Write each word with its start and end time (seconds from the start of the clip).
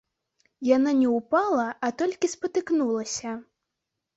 Яна 0.69 0.93
не 1.01 1.09
ўпала, 1.17 1.65
а 1.89 1.91
толькі 1.99 2.33
спатыкнулася. 2.35 3.39